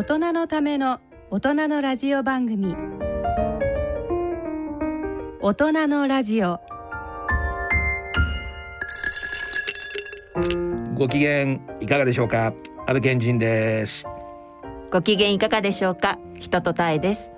[0.00, 0.98] 大人のための
[1.30, 2.74] 大人のラジオ番組。
[5.42, 6.58] 大人のラジオ。
[10.94, 11.52] ご機嫌
[11.82, 12.46] いかがでしょうか？
[12.46, 12.54] 安
[12.94, 14.06] 倍健人です。
[14.90, 16.18] ご機嫌いかがでしょうか？
[16.38, 17.30] 人とたえです。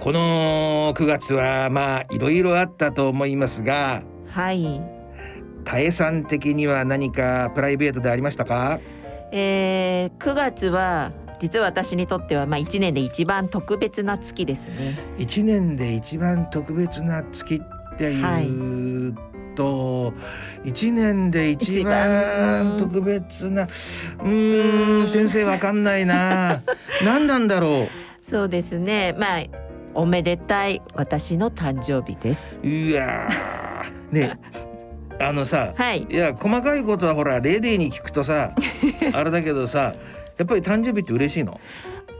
[0.00, 4.82] この9月はまあいろいろあったと思いますがはい。
[5.64, 8.80] たえさん的には何かプライベートでありましたか？
[9.30, 14.98] えー、9月は実は私にとってはまあ1年で一番特別な月ですね。
[15.18, 17.56] 一年で一番特別な月
[17.94, 19.14] っていう
[19.54, 20.12] と、
[20.64, 26.62] 一年で一番特別なうーん先生わかんないな。
[27.04, 27.88] 何なんだろ
[28.22, 29.14] そうですね。
[29.18, 29.42] まあ
[29.94, 32.58] おめでたい私の誕生日です。
[32.62, 34.14] ううわー。
[34.14, 34.38] ね
[35.18, 36.06] あのさはい。
[36.10, 38.52] いや細かいことはほらレディーに聞くとさ
[39.12, 39.94] あれだけどさ
[40.38, 41.60] やっぱり誕生日って嬉しいの、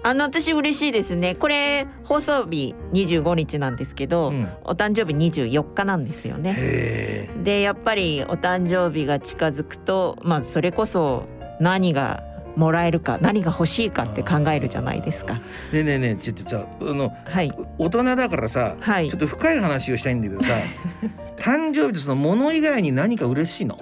[0.03, 1.35] あの私嬉しいですね。
[1.35, 4.49] これ放送日25日なんですけど、うん。
[4.65, 6.55] お誕生日24日なんですよね。
[6.57, 11.25] へでやっぱりお誕生日が近づくとまあそれこそ
[11.61, 12.23] 何が
[12.57, 15.41] もらえるか何が欲しいかって考えるじゃないですか。
[15.73, 17.53] えねえねえねえちょっとさあのはい。
[17.79, 19.11] 大人だからさはい。
[19.11, 20.55] ちょっと深い話をしたいんだけどさ
[21.39, 23.79] 誕生日ってそのもの以外に何か嬉しいの？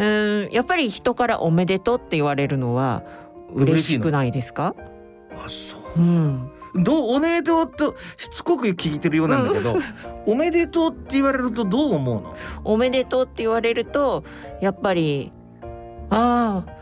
[0.00, 3.02] うーんやっぱり人からおめでとうって言われるのは
[3.52, 4.74] 嬉しくないですか？
[5.36, 6.00] あそう。
[6.00, 9.76] んうどうおめでとうとしつこく聞いてるようなんだけど、
[10.26, 12.34] おめでとうって言われるとどう思うの？
[12.64, 14.22] おめでとうって言われると
[14.60, 15.32] やっぱり
[16.10, 16.80] ああ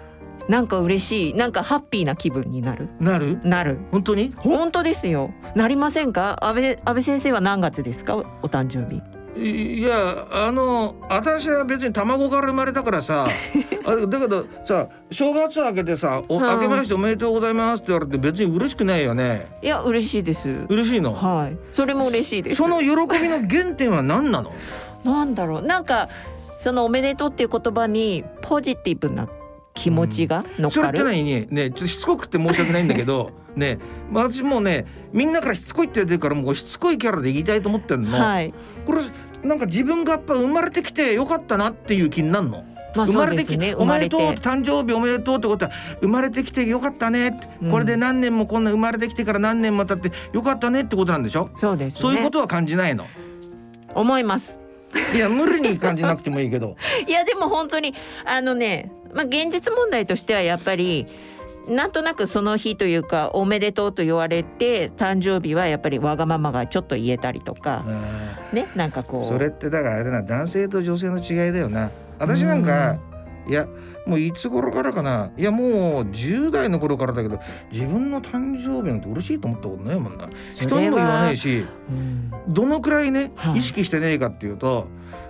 [0.50, 2.89] なんか嬉しいなんかハッピーな気分になる。
[3.00, 3.39] なる？
[3.44, 3.78] なる。
[3.91, 4.33] 本当に？
[4.36, 5.30] 本当ですよ。
[5.55, 6.39] なりませんか？
[6.46, 8.16] 安倍安倍先生は何月ですか？
[8.16, 9.00] おお誕生日
[9.39, 13.28] いやあの私は別に卵から生まれたからさ
[13.86, 19.47] あだけどさ正月明けてさ「おうん明けましておめでとうございます」って言われて別に嬉しくないよね。
[19.62, 20.48] いや嬉しいです。
[20.68, 21.14] 嬉しいの？
[21.14, 21.58] はい。
[21.70, 22.57] それも嬉しいです。
[22.57, 24.52] その喜びの原点は何なの？
[25.05, 25.63] なんだろう。
[25.63, 26.08] なんか
[26.58, 29.29] そのおめでとうっていう言葉にポジティブな
[29.74, 31.46] 気持ちが乗っそれかる、って何ね。
[31.51, 33.79] ねちょっとしつこくて申し訳ないんだけど ね
[34.13, 38.55] 私もうねみんなからしつこいって言ってるからもうしつこいキャラで言いたいと思ってんの、はい。
[38.86, 39.01] これ
[39.42, 42.64] なんか自分がやっぱ生まれてきてよかったなっていう気になるの？
[42.96, 45.70] まあそう生まれてきですねおめでとう誕生日おめでとうってことは
[46.01, 47.70] 生まれてきてよかったねって、うん。
[47.70, 51.51] これで何年もこんな生まれてきてから何年も経ってよかったねってことなんでしょ？
[51.57, 52.01] そうですね。
[52.01, 53.07] そういうことは感じないの？
[53.95, 54.58] 思います。
[55.14, 56.77] いや無理に感じなくてもいいけど。
[57.07, 57.95] いやでも本当に
[58.25, 61.07] あのねまあ現実問題としてはやっぱり
[61.68, 67.84] なんとなくその日というかおめでとうと言われて誕生日はやっぱりわがままがちょっと言えたりとか。
[67.86, 69.23] あねなんかこう。
[69.23, 71.90] ーそれってだからあれだな男性と女性の違いだよな。
[72.18, 72.98] 私なんか
[73.46, 73.68] いや
[74.07, 75.30] もういつ頃からかな。
[75.36, 75.68] いやもう
[76.05, 77.39] 10代の頃からだけど
[77.70, 80.28] 自分の誕生日なんて嬉しいと思ったことないもんな。
[80.46, 82.33] 人にも言わないしうん。
[82.48, 83.58] どのくらいね、はい。
[83.58, 84.89] 意識してねえかっていうと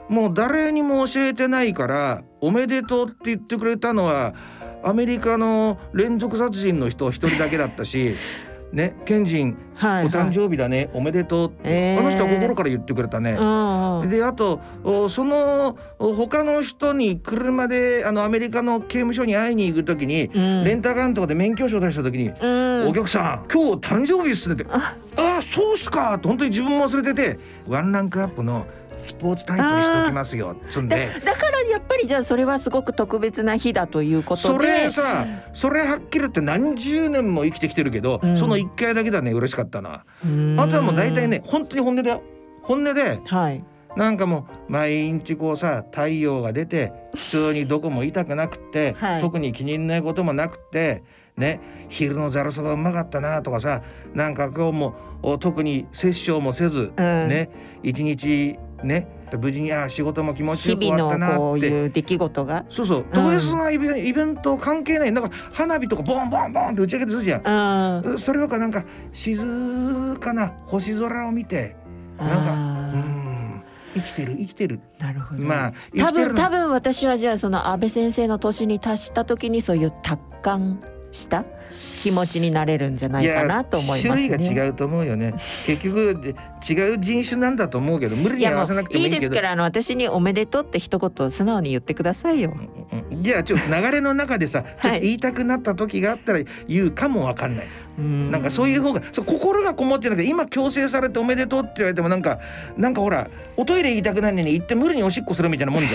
[0.09, 4.34] もう誰にも教えてないから「おめでとう」って言ってくれたのは
[4.83, 8.15] アメリカの連続殺人の人一人だけだったし
[8.72, 11.53] ねケンジンはいお誕生日だね、おめでとう。
[11.62, 12.00] えー。
[12.00, 13.37] あの人は心から言ってくれたね。
[13.39, 14.11] うんうん。
[14.11, 20.65] であとおそのお他の人に車であのアメリカの刑務所に会いに行く時に、うん。
[20.65, 22.47] レンタカーとかで免許証出した時にう
[22.87, 22.89] ん。
[22.89, 24.66] お客さん今日誕生日っすねって。
[24.71, 24.97] あ。
[25.16, 26.15] あそうっすか。
[26.15, 28.66] って本当に自分も忘れててワンランクアップの
[29.00, 30.56] スポーツタイプにしておきますよ。
[30.69, 38.36] つんだでだからやっぱりじゃあそれはすごく特別な日だということそでれさそれはっきり言って何十年も生きてきてるけど、うん。
[38.36, 40.56] その一回だけだね嬉しかったなうん。
[40.59, 42.22] あとはもう大体ね本当に本音だよ。
[42.62, 43.64] 本音ではい。
[43.97, 49.20] なんかもう毎日こうさ太陽が出て普通にどこも痛くなくって、はい。
[49.20, 51.03] 特に気に入んないこともなくって
[51.36, 53.82] ね昼のざるそばうまかったなとかさ
[54.15, 57.50] なんか今日もお特に殺生もせず、ね
[57.82, 59.06] 一日ね。
[59.39, 61.69] 無事にあ仕事も気持ち日よく終わった々のこうなって。
[61.69, 62.65] いう出来事が。
[62.71, 63.06] そうそう。
[63.12, 65.13] 特別なイベンイベント関係ない。
[65.13, 68.04] なんか花火とかボンボンボンって打ち上げてするじゃん。
[68.07, 68.19] うん。
[68.19, 71.77] それよりかなんか静かな星空を見て
[72.19, 72.57] なんかうあ
[72.97, 73.63] ん
[73.95, 74.80] 生きてる生きてる。
[74.98, 80.80] ーなるほどまあ生多分多分私はじゃあその安倍先生の年に達した時にそういう達観
[81.10, 84.28] した気持ちになれるんじゃないかなと思いますね。
[84.28, 85.34] 種類が違うと思うよね。
[85.66, 86.34] 結局で
[86.68, 89.34] 違う人種なんだと思うけど無理に合わせなくてもいいけど。
[89.34, 92.54] からあの私におめでとうって一言素直に言ってくださいよ。
[92.92, 97.66] うんじゃあちょっと流れの中でさ、ちょっと言いたくなった時があったら言うかもわかんない、
[97.98, 98.30] うん。
[98.30, 102.38] なんかそういう方がそう心がこもってなくて今強制されておめでとうって言われてもなんか
[102.76, 105.88] なんかほらおトイレ行きたくないのに行って無理におしっこするみたいなもんじゃ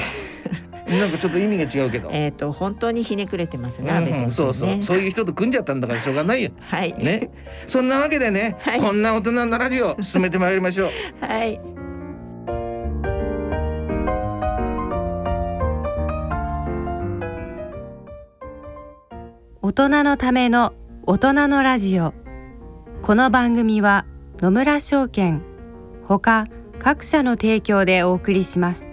[0.70, 2.10] ん なんかちょっと意味が違うけど。
[2.12, 4.32] えっ、と本当にひねくれてますね、うん。
[4.32, 6.52] そうそう そういう人と組んじゃったんだからしょうがないよ。
[6.60, 6.94] はい。
[6.98, 7.30] ね、
[7.68, 10.90] そんなわけでね、はいこんな大人のラジオ進めてまいりましょう。
[11.26, 11.60] はい。
[19.62, 20.74] 大人のための
[21.08, 22.14] 大人のラジオ
[23.02, 24.06] この番組は
[24.40, 25.42] 野村証券
[26.04, 26.46] ほか
[26.80, 28.93] 各社の提供でお送りします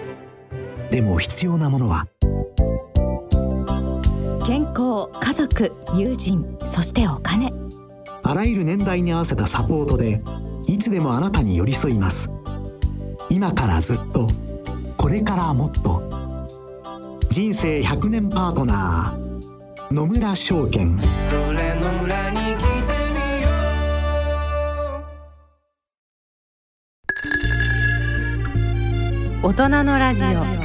[0.91, 2.05] でも必要なものは。
[4.45, 7.53] 健康家族友人そしてお金。
[8.23, 10.21] あらゆる年代に合わせたサポートで
[10.67, 12.29] いつでもあなたに寄り添います。
[13.29, 14.27] 今からずっと
[14.97, 16.03] これからもっと。
[17.29, 20.99] 人生100年パートナー野村証券。
[21.29, 22.67] それの村に来て
[23.13, 23.49] みよ
[29.41, 30.41] 大人のラジオ。
[30.41, 30.60] う。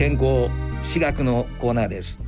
[0.00, 0.48] 健康
[0.82, 2.20] 私学のコーナーです。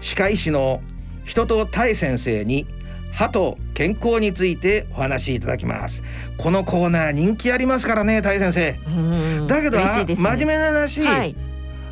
[0.00, 0.80] 歯科医師の
[1.24, 2.68] 人と大先生に
[3.10, 6.04] 歯と健康についてお話しいただきます。
[6.38, 8.78] このコーナー人気ありますからね、大先生。
[8.86, 11.34] うんだけど、ね真面目な話、はい。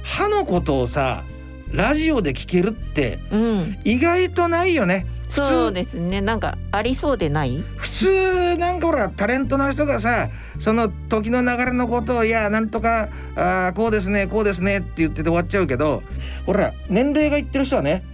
[0.04, 1.24] 歯のことをさ
[1.72, 3.78] ラジオで聞けるってうん。
[3.82, 6.20] 意外とないよね通そうですね。
[6.20, 7.64] なんかありそうでない？
[7.76, 16.02] 普通なんかほらタレントの人がさその時の流れのことをいやなんとかあーこうですねこうですねって言ってて終わっちゃうけど
[16.46, 18.04] ほら年齢がいってる人はね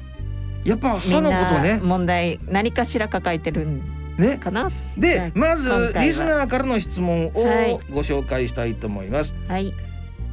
[0.65, 3.83] やっぱ歯のことなね問題何かしら抱えてるん
[4.19, 4.71] ねかな？
[4.97, 9.35] でまずリスナーからの質問をはいご紹介したいと思います。
[9.49, 9.69] はい。
[9.69, 9.75] い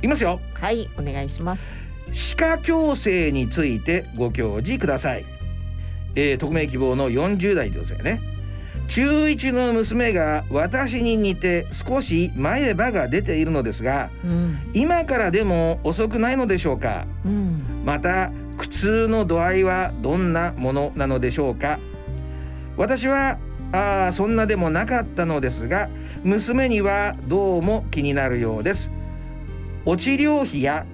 [0.01, 0.89] きますよはい。
[0.99, 1.63] お願いします。
[2.11, 5.25] 歯科矯正についてご教示ください、
[6.15, 8.21] えー、匿名希望の40代女性ね
[8.87, 14.57] 中1の娘が私に似て少し前歯が出ているのですがうん。
[14.73, 17.07] 今からでも遅くないのでしょうか？
[17.25, 17.81] うん。
[17.83, 21.79] また苦痛の度合いはどんなものなのでしょうか？
[22.77, 23.37] 私は
[23.71, 25.89] あーそんなでもなかったのですが
[26.23, 28.91] 娘にはどうも気になるようです
[29.85, 30.85] お治療費や、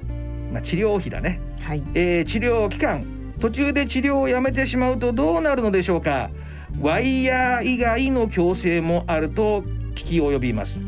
[0.54, 1.84] まあ、治療費だねはい。
[1.94, 3.04] えー治療期間
[3.42, 6.30] 途中で治療をやめてしまうとどうなるのでしょうか？
[6.80, 10.80] ワイヤー以外の矯正もあると聞き及びます。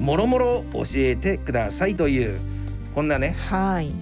[0.00, 2.40] もろもろ教えてくださいという
[2.94, 3.92] こんなねはい。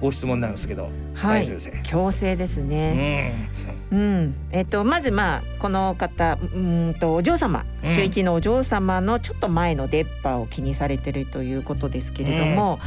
[0.00, 1.42] ご質問なんですけど、はい。
[1.42, 1.82] 大先生。
[1.82, 3.48] 強制ですうね。
[3.90, 3.96] ん。
[3.96, 7.90] うん、えっとまずまあこの方うーんとお嬢様うん。
[7.90, 12.78] 中一のお嬢様のちょっと前の出っ歯を気にされてるということですけれども、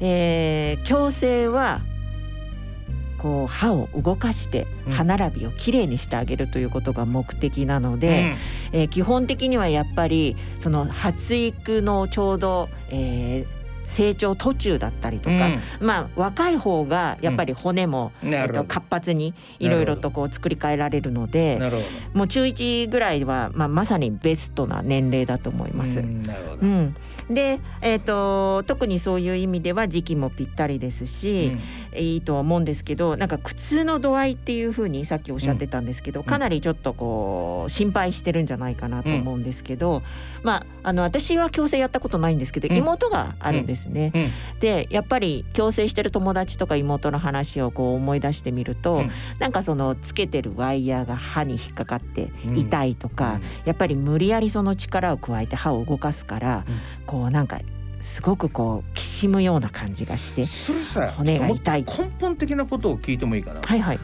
[0.00, 1.80] えー矯正は
[3.24, 4.92] こう歯を動かしてうん。
[4.92, 8.34] 歯並びをきれいにしてあげるということが目的なので、
[8.72, 15.50] えー基本的にはやっぱりその発育のちょうど、えー成長途中だったりとか、
[15.80, 21.60] まあ若い方がやっぱり骨も、うんえっと、活発にいろいろとこう作り変えられるので
[22.14, 25.98] もう中1ぐらいは、まあ、まさにベストな年齢だと思いどます。
[25.98, 26.96] うんなるほど、うん、
[27.30, 31.56] で、えー、と特にそういう意味では時期もぴったりですし、
[31.96, 40.02] いいとは思うんですけどなんか苦痛の度合いっていうふうにさっきおっしゃってたんですけど、かなりちょっとこう心配してるんじゃないかなと思うんですけど、
[40.42, 42.76] まああの私は矯正やったことないんですけど、うん。
[42.76, 44.12] 妹があるんですね。
[44.14, 44.18] う
[44.56, 44.60] ん。
[44.60, 49.10] でやっぱり矯正してる友達とか妹の話をこう思い出してみると、うん。
[49.38, 57.58] なんかそのつけてるワイヤーが歯に引っかかってうん痛いとか、やっぱり無理やりその力を加えて歯を動かすから、うんこうなんか
[58.00, 61.84] すごくこうきしむような感じがしてそれさ骨が痛い。
[61.84, 63.60] 根本的なことを聞いてもいいかな？
[63.62, 64.00] はいはい。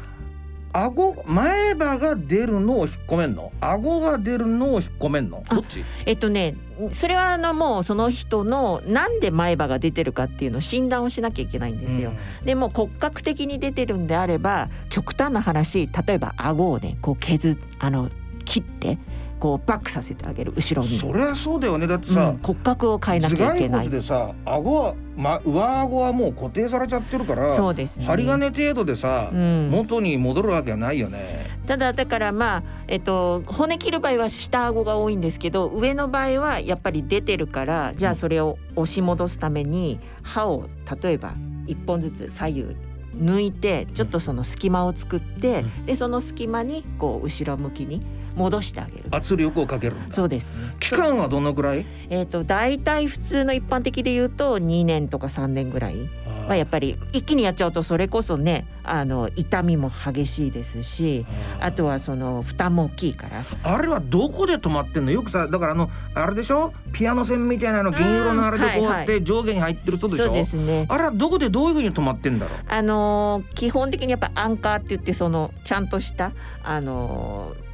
[0.73, 3.53] 顎前歯が出るのを引っ込めんの？
[3.61, 5.43] 顎が出るのを引っ込めんの？
[5.49, 5.85] あどっち？
[6.07, 6.55] えっとね
[6.93, 12.13] それはあのもうその人のなんで前歯が出てるかっていうのを診断をしなきゃいけないんですよ。
[12.45, 18.09] でも骨格的に出てるんであれば極端な話例えば顎をねこう削あの
[18.45, 18.97] 切って
[19.41, 20.97] こうバックさせてあげる後ろに。
[20.99, 23.97] そりゃそうだよねだってうんさ、骨格を変えな頭蓋きゃいけない骨。
[23.97, 28.05] でさ顎は、ま、上顎はもう固定されちゃってるからそうですね。
[28.05, 31.47] 針金程度でさ、うん元に戻るわけはないよね。
[31.67, 40.69] ただだからまあえっと骨切る場合は下顎が多いんですけど上の場合はやっぱり出てるからじゃあそれを押し戻すために歯を
[41.03, 41.35] 例えば
[41.67, 42.77] 一本ずつ左右
[43.17, 48.01] 抜いてちょっとその隙間を作って、でその隙間にこう後ろ向きに
[48.37, 49.05] 戻してあげる。
[49.11, 49.97] 圧力をかける。
[50.11, 50.75] そうですね。
[50.79, 51.85] 期間はどのくらい？
[52.11, 56.09] えっ、と大体普通の一般的で言うと2年とか3年ぐらい
[56.51, 61.25] はやっぱり一気にやっちゃうとそれこそねあの痛みも激しいですし
[61.61, 63.45] あとはその負担も大きいから。
[63.63, 65.11] あれはどこで止まってんの？
[65.11, 66.73] よくさだからあのあれでしょ？
[66.93, 70.87] ピアノ線みたいなの銀色のあれでこうやって上下に入ってる人でしょ、そうですね。
[70.89, 72.59] あれはどこでどういうふうに止まってんだろう？
[72.69, 76.33] あのー基本的にやっぱアンカーって言ってそのちゃんとした
[76.65, 77.70] あのー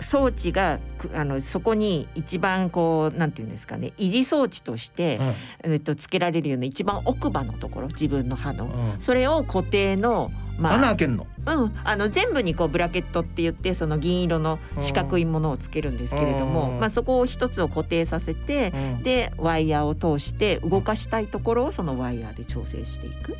[0.00, 5.18] 装置がくあのそこに一番こうなんていうんですかね維持装置として、
[5.64, 9.00] えっと、つけられるような一番奥歯のところ自分の歯の、うん。
[9.00, 11.26] それを固定のまあ穴開けんの？
[11.46, 16.80] うん、あの全部にこうブラケットって言ってその銀色の四角いものをつけるんですけれども、うん。
[16.80, 23.36] まあ、そこを一つを固定させて、でワイヤーを通して動かしたいところをそのワイヤーで調整していく。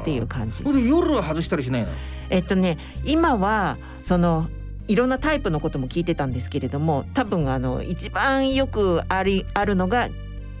[0.00, 0.64] っていう感じ。
[0.64, 1.88] 夜は外したりしないの？
[2.28, 4.48] えっとね今はその
[4.90, 10.08] いろんなタイプのことも聞いてたんですけれども多分あの一番よくありあるのが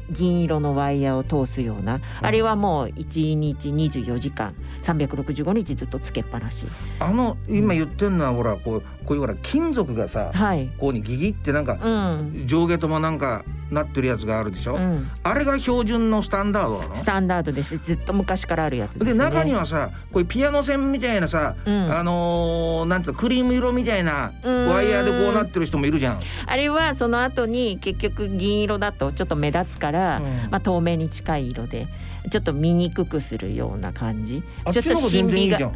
[0.08, 6.66] 銀色のワイヤーを通すような、あれはもう1日24時間365日ずっとつけっぱなし。
[6.98, 12.46] あの今言ってんのはほらこうこういうほら金属がさはい、こうにギギってなんかうん。
[12.48, 16.94] 上下ともなんかなってるやつがあるでしょ、うん、あれが標準のスタンダードなの？
[16.94, 17.78] スタンダードです。
[17.78, 19.14] ずっと昔からあるやつでね。
[19.14, 21.92] 中にはさこういうピアノ線みたいなさ、うん。
[21.92, 24.66] あのーなんていうのクリーム色みたいなうん。
[24.68, 26.20] ワイヤーでこうなってる人もいるじゃん。
[26.46, 30.50] あれはその後に結局銀色だとちょっと目立つから、うん。
[30.50, 31.86] まあ、透明に近い色で
[32.30, 34.42] ちょっと見にくくするような感じ。
[34.72, 35.70] ちょっと神秘が。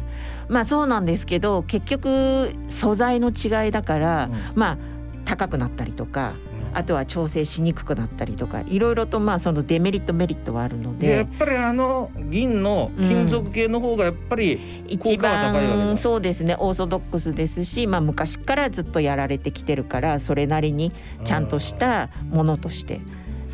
[0.47, 4.51] まあそうなんですけど結局素材の違いだから、うん。
[4.53, 4.77] まあ
[5.25, 6.33] 高くなったりとか
[6.75, 11.07] あとは調整しにくくなったりとかいろいろとまあそのデメリットメリットはあるので。
[11.07, 15.85] でやっぱりあの銀の金属系の方がやっぱり、一効果は高いわけだ。
[15.85, 20.91] 番そうですねオーソドックスですし、まあ、昔からずっとやられてきてるからそれなりに
[21.23, 22.99] ちゃんとしたものとして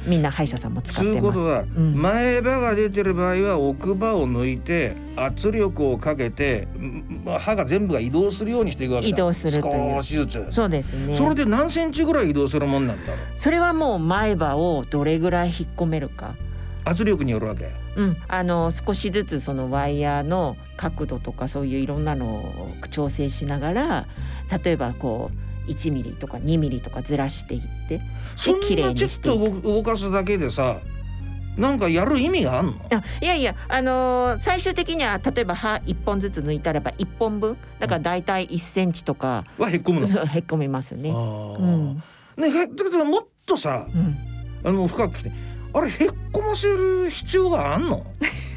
[0.06, 1.18] みんな歯医者さんも使ってます。
[1.18, 1.94] いうことは、ん。
[1.96, 9.96] 前歯が出てる場合は奥歯を抜いて圧力をかけてんまあ歯が全部が移動するようにしていくわけだ移動するという。
[9.96, 10.48] 少しずつ。
[10.50, 11.16] そうですね。
[11.16, 13.18] それで何センチぐらい移動するもんなんだろう？
[13.36, 16.36] それはもう前歯をどれぐらい引っ込めるか、
[16.84, 17.70] 圧力によるわけ？
[17.96, 24.08] うん、あの少しずつそのワイヤーの角度とかそういういろんなのを調整しながら
[24.64, 28.02] 例えばこう1ミリとか2ミリとかずらしていって
[28.36, 29.62] そんなちょっにしていく。
[29.62, 30.80] と動かすだけでさ
[31.58, 32.74] なんかやる意味があんの？
[32.92, 37.58] あいやいやあのー最終的には例えば歯1本ずつ抜いたらば1本分。
[37.80, 40.08] だから大体1センチとか、はへっこむの？
[40.08, 41.10] そうへっこみますね。
[41.12, 42.04] あうーん。
[42.38, 44.18] ねへだけどもっとさうん、
[44.64, 45.32] あの深く来て
[45.74, 48.06] あれへっこませる必要があんの？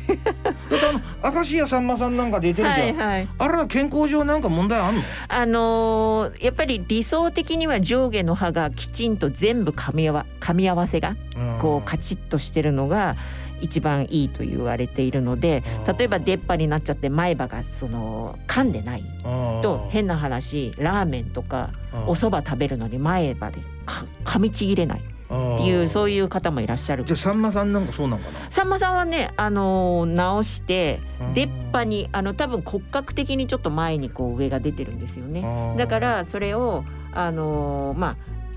[0.24, 0.86] だって
[1.22, 3.28] あの明石家さんまさんなんか出てるじゃん、はいはい。
[3.38, 5.02] あれは健康上なんか問題あんの？
[5.28, 11.16] あのーやっぱり理想的には上下の歯がきちんと全部噛み合わ噛み合わせが
[11.60, 13.16] こうカチッとしてるのが
[13.60, 15.96] 一番いいと言われているのでうん。
[15.96, 19.04] 例えば出っ歯になっちゃって前歯がその噛んでない
[19.62, 21.70] と変な話ラーメンとか
[22.06, 25.00] お蕎麦食べるのに前歯でか噛みちぎれない
[25.56, 27.04] っていうそういう方もいらっしゃる。
[27.04, 28.50] じゃあさんまさんなんかそうなんかな？
[28.50, 31.34] さんまさんはね、あのー直してうん。
[31.34, 35.42] 出っ歯にあの多分骨格的にちょっと前にこう上が出てるんですよね。
[35.76, 38.16] だからそれをあのーまあ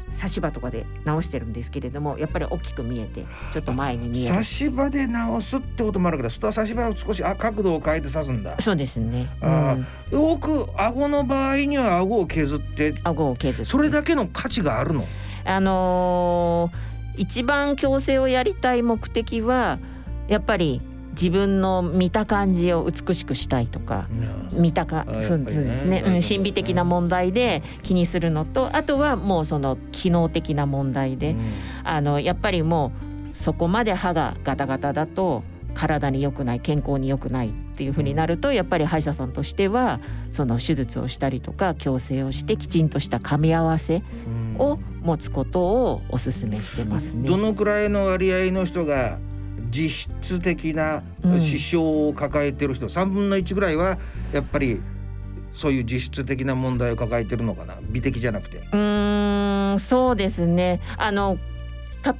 [0.09, 4.35] 差し歯とかで直してるんですけれどもやっぱり大きく見えてちょっと前に見える。
[4.35, 4.43] 差。
[4.43, 8.55] し歯で直すってこともあるけどそしたら差し歯を少しあ角度を変えて刺すんだ。
[8.59, 9.29] そうですね。
[9.41, 12.93] うあん、奥顎の場合には顎を削って。
[13.03, 13.69] 顎を削って。
[13.69, 15.05] それだけの価値があるの？
[15.47, 16.87] あのー
[17.17, 19.79] 一番矯正をやりたい目的は
[20.27, 24.07] やっぱり自分の見た感じを美しくしたいとか。
[24.51, 31.35] 見たかそうですね、うん、うん心理的な問題で気にするのとあとはもうその機能的な問題で、
[31.83, 32.91] あのやっぱりも
[33.33, 35.43] うそこまで歯がガタガタだと
[35.77, 39.99] 体に良くない健康に良くないっていうふうになるとやっぱり歯医者さんとしては
[40.31, 44.01] その手術をしたりとか矯正をしてきちんとした噛み合わせ
[44.57, 47.29] を持つことをお勧めしてますね。
[47.29, 49.19] どのくらいの割合の人が
[49.69, 51.39] 実質的なうん。
[51.39, 53.97] 支障を抱えてる人、3分の1ぐらいは
[54.31, 54.81] やっぱり
[55.53, 57.77] そういう実質的な問題を抱えてるのかな？
[57.81, 58.57] 美的じゃなくて。
[58.57, 60.79] うーんそうですね。
[60.97, 61.37] あの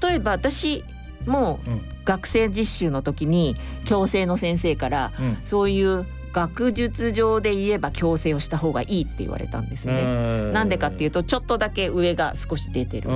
[0.01, 0.83] 例えば私
[1.27, 10.51] もうん学生実習の時に矯正の先生からうんそういう学術上で言えば矯正をした方がいいって言われたんですね。
[10.51, 13.13] なんでかっていうとちょっとだけ上が少し出てるう。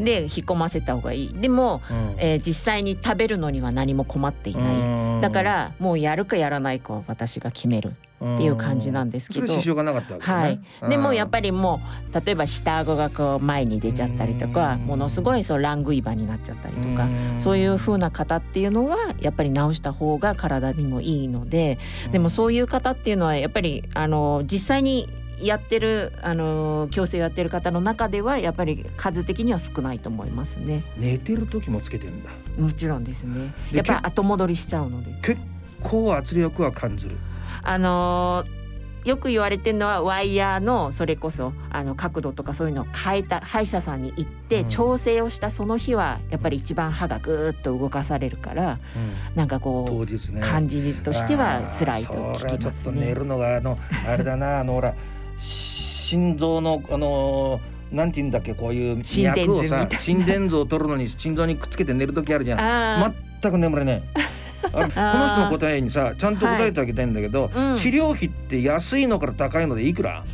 [0.00, 1.34] んで引っ込ませた方がいい。
[1.34, 5.20] でも、うんえー実際に食べるのには何も困っていない。
[5.20, 9.46] だからもうやるかやらないかは私が決めるっていう感じなんですけど。
[10.20, 11.80] はい、でもやっぱりりも
[12.10, 14.80] う例えば下顎がこう前に出ちゃったりとかうん。
[14.86, 17.08] ものすごいそうラングイバになっちゃったりとか
[17.38, 21.78] そういう風な方っていうのはやっぱり治した方が体にもいいので
[22.12, 25.08] でもそういう方っていうのはやっぱりあの実際に
[25.40, 30.82] やってるあの矯正をやってる方の中ではやっぱり数的には少ないと思いますね。
[30.96, 32.30] 寝てる時もつけてんだ。
[32.58, 33.52] もちろんですね。
[33.70, 35.12] でやっぱり後戻りしちゃうので。
[35.20, 35.38] 結
[35.82, 37.18] 構圧力は感じる
[37.66, 38.56] あのー
[39.06, 44.68] よく言われてるのはワイヤーのそれこそあの角度とかそういうのを変えた歯医者さんに行ってうん。
[44.68, 48.80] 調整をしたその日はやっぱり一番歯がぐーっと動かされるから
[49.36, 50.40] なんかこ当日ね。
[50.40, 53.14] う感じとしては辛いと聞きますちょっと寝ね。
[53.14, 54.92] るのがあの あれだなあのほら
[55.38, 57.60] 心臓のあの
[57.92, 62.60] なんて言うんだっけこういう脈をさ心電図を取るのに心臓にくっつけて寝る時あるじゃん。
[62.60, 64.02] あ全く眠れない
[64.62, 67.76] この人の答えにさちゃんと答えてあげたいんだけど、うん。
[67.76, 70.24] 治療費って安いのから高いのでいくら？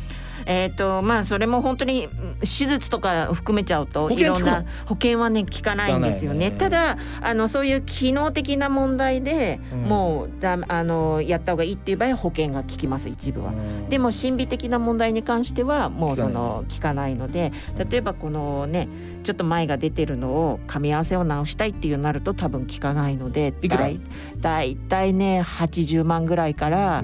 [0.45, 6.51] えっ、とまあそれも本当にうん手術とか含めちゃうといろんな保険はね効かないんですよね。
[6.51, 6.63] 効か？
[6.65, 9.79] ただあのそういう機能的な問題で、うん。
[9.83, 13.53] もうだあのやった方がいいっていう場合は保険が効きます一部は。
[13.89, 17.53] でも心理的な問題に関してはもうその効かないので
[17.89, 18.89] 例えばこのね
[19.23, 23.99] ちょっと前が出てるのを噛み合わせを直したいっていうなると多分効かないのでだい
[24.39, 27.03] だいたいね80万ぐらいから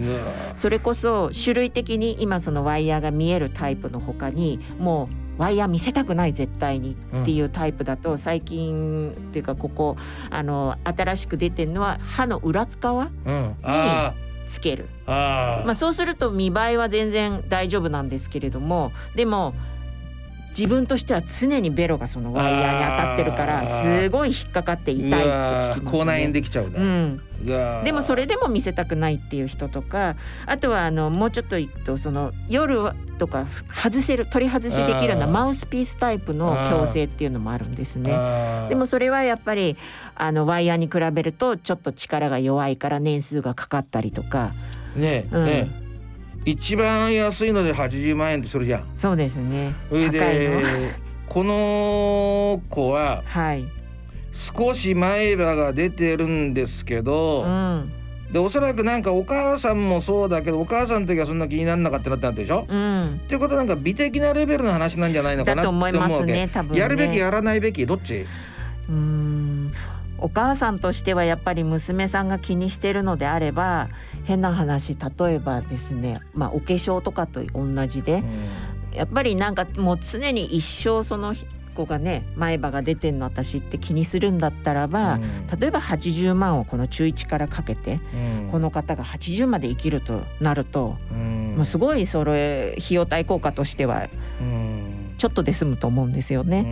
[0.53, 9.95] それこそ種類的に今そのワイヤーが見えるタイプの他にもうワイヤー見せたくない絶対にっていうタイプだと最近っていうかここ
[10.29, 14.13] あの新しく出てるのは歯の裏側うん、あ
[14.49, 14.89] つける。
[15.05, 19.53] まあ、そうすると見栄えは全然大丈夫なんですけれどもでも
[20.59, 26.33] 自分としては常にベロがそのワイヤーに当たってるからすごい引っかかって痛いってう聞わきます口内炎ね。
[26.33, 32.77] できちゃうね、うん、うわでもそれでも見せたくないっていう人とかあとはあのもうちょっといくとその夜
[33.17, 38.11] とか外せる取り外しできるようなマウスピースタイプの矯正っていうのもあるんですね。
[38.67, 39.77] でもそれはやっぱり
[40.15, 44.51] あのワイヤーに比べるとちょっと力が弱いから年数がかかったりとか。
[44.95, 45.45] ねえ、うん。
[45.45, 45.51] ね
[45.85, 45.88] え
[46.45, 48.83] 一番安いので80万円ってするじゃん。
[48.97, 49.75] そうですね。
[49.91, 50.93] で
[51.27, 53.65] この子ははい、
[54.33, 57.91] 少し前歯が出てるんですけど、うん。
[58.31, 66.31] でおそらくなんかお母さんもそうだけどお母さんの時はそんな気にならなかったなってなったでしょ、うん、っていうことはなんか美的なレベルの話なんじゃないのかなって思うわけ。
[66.31, 66.51] ねね。
[66.73, 67.87] やるべきやらないべき？
[67.87, 68.27] どっち？
[68.87, 69.48] うーん
[70.21, 73.89] お母さんとしてはやっぱり娘さんが気にしてるのであれば
[74.25, 78.23] 変な話例えばですねまあお化粧とかと同じで
[78.93, 81.33] やっぱりなんかもう常に一生その
[81.79, 85.19] 子がね前歯が出てんの私って気にするんだったらば、
[85.59, 88.49] 例えば80万をこの中1からかけて、うん。
[88.51, 91.53] この方が80まで生きるとなると、うん。
[91.55, 94.07] もうすごいそれ費用対効果としては
[94.41, 94.58] うん
[95.19, 96.61] ちょっとで済むと思うんですよね。
[96.61, 96.65] う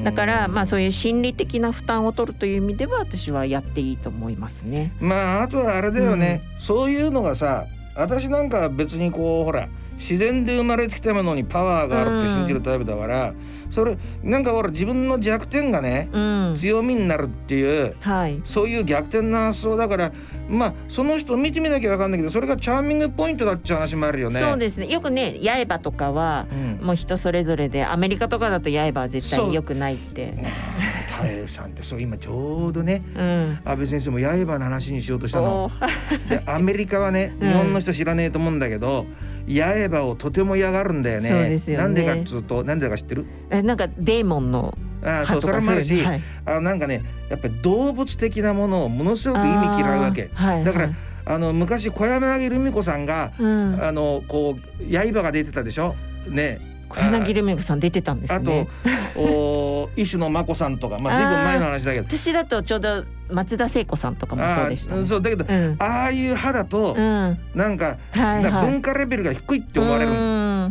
[0.00, 4.92] んだからまあそういう心理的な負担を取るという意味では私はやっていいと思いますね。
[5.00, 13.34] まああとはあれだよね、そういうのがさ私なんかは別にこうほら自然で生まれてきたものにパワーがあるって信じるタイプだから、
[13.70, 18.40] それなんかほら自分の弱点がねうん、強みになるっていうはい。
[18.44, 20.12] そういう逆転の発想だから
[20.48, 24.40] まあその人を見てみなきゃ分かんないけどそれがチャーミングポイントだっちゅう話もあるよね。
[24.40, 24.86] そうですね。
[24.86, 30.34] よくね刃とかはうんもう人それぞれでアメリカとかだと刃は絶対に良くないって。
[31.16, 33.58] タエさんってそう今ちょうどねうん。
[33.64, 35.70] 安倍先生も刃の話にしようとしたの。
[36.28, 39.06] でアメリカはねうん日本の人知らねえと思うんだけど、
[39.46, 41.58] 刃をとても嫌がるんだよね。
[41.68, 43.26] なんでかっつうとなんでか知ってる？
[43.50, 50.30] えなんかデーモンのああそうそれもあるし、はいあなんかねやっぱり動物的なものをものすごく意味嫌うわけ。
[50.34, 55.94] あーはい、だからはいあの昔小柳ルミ子さんが、うん、あのこう刃が出てたでしょ？
[56.28, 56.60] ね。
[56.94, 58.68] 小柳ルミ子さん出てたんですあとね。、
[59.16, 62.06] お医師の眞子さんとか、まあ、ずいぶん前の話だけど。
[62.08, 65.02] 私だとちょうど松田聖子さんとかもそうでした、ね。
[65.02, 65.76] あそうだけど、うん。
[65.78, 67.38] ああいう歯だと、うん。
[67.54, 68.66] なんか、はいはい。
[68.66, 70.12] 文化レベルが低いって思われる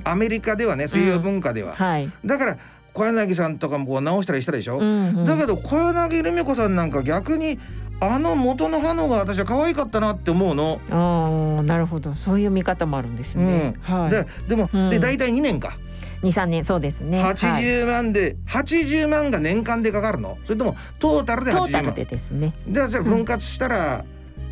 [0.04, 2.10] アメリカではね西洋文化では、はい。
[2.26, 2.58] だから
[2.94, 7.60] 小柳さんとかもこう直したりしたでしょ、うんうんだけど小柳ルミ子さんなんか逆に
[8.00, 10.80] あの元の歯のが私は可愛かったなって思うの。
[10.92, 13.74] ああなるほどそういう見方もあるんですね。
[13.88, 14.12] うんはい。
[14.12, 15.78] ででも、うんで大体2年か
[16.24, 17.22] 二三年そうですね。
[17.22, 20.38] はい80万で、80万が年間でかかるの？
[20.46, 21.66] それともトータルで80万？
[21.66, 22.54] トータルでですね。
[22.66, 24.06] でそれ分割したら、